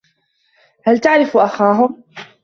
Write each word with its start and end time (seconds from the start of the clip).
هل 0.85 0.99
تعرف 0.99 1.37
أخاهم؟ 1.37 2.03